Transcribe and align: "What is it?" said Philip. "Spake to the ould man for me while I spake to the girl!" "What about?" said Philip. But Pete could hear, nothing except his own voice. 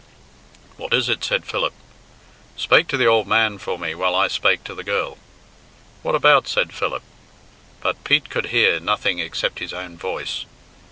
"What 0.77 0.95
is 0.95 1.09
it?" 1.09 1.23
said 1.23 1.45
Philip. 1.45 1.75
"Spake 2.57 2.87
to 2.87 2.97
the 2.97 3.07
ould 3.07 3.27
man 3.27 3.59
for 3.59 3.77
me 3.77 3.93
while 3.93 4.15
I 4.15 4.29
spake 4.29 4.63
to 4.63 4.73
the 4.73 4.83
girl!" 4.83 5.19
"What 6.01 6.15
about?" 6.15 6.47
said 6.47 6.73
Philip. 6.73 7.03
But 7.81 8.03
Pete 8.03 8.27
could 8.31 8.47
hear, 8.47 8.79
nothing 8.79 9.19
except 9.19 9.59
his 9.59 9.73
own 9.73 9.97
voice. 9.97 10.45